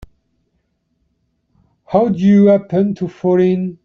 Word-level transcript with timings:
How'd 1.85 2.17
you 2.17 2.47
happen 2.47 2.95
to 2.95 3.07
fall 3.07 3.39
in? 3.39 3.77